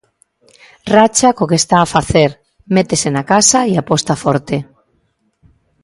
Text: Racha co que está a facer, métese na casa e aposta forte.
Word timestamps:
Racha 0.95 1.29
co 1.37 1.49
que 1.49 1.57
está 1.61 1.77
a 1.81 1.91
facer, 1.95 2.31
métese 2.75 3.09
na 3.15 3.23
casa 3.31 3.59
e 3.69 3.71
aposta 3.75 4.13
forte. 4.23 4.57